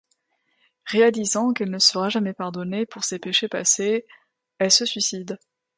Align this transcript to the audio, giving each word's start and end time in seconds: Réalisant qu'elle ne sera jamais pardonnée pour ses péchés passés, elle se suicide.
Réalisant 0.85 1.53
qu'elle 1.53 1.69
ne 1.69 1.77
sera 1.77 2.09
jamais 2.09 2.33
pardonnée 2.33 2.87
pour 2.87 3.03
ses 3.03 3.19
péchés 3.19 3.47
passés, 3.47 4.07
elle 4.57 4.71
se 4.71 4.83
suicide. 4.83 5.37